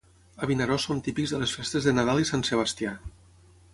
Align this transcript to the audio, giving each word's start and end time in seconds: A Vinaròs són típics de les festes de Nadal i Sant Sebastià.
A 0.45 0.47
Vinaròs 0.51 0.87
són 0.89 1.03
típics 1.07 1.33
de 1.35 1.41
les 1.43 1.53
festes 1.59 1.89
de 1.91 1.93
Nadal 1.99 2.25
i 2.25 2.29
Sant 2.31 2.47
Sebastià. 2.51 2.95